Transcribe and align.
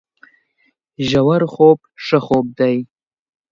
ژورخوب 1.09 1.77
ښه 2.05 2.19
خوب 2.25 2.45
دی 2.59 2.77